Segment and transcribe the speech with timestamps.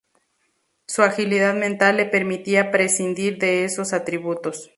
[0.87, 4.67] Su agilidad mental le permitía prescindir de esos atributos.